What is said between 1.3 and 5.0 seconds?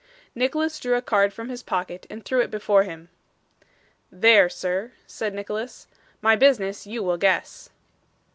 from his pocket, and threw it before him. 'There, sir,'